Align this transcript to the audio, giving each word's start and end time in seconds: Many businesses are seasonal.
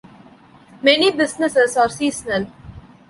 Many 0.81 1.11
businesses 1.11 1.77
are 1.77 1.87
seasonal. 1.89 2.47